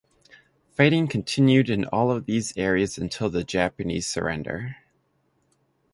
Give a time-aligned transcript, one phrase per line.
[0.71, 4.77] Fighting continued in all of these areas until the Japanese surrender.